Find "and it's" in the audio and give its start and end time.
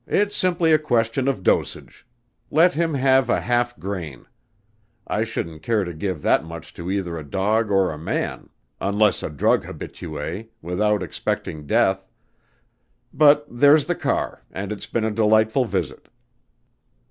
14.49-14.87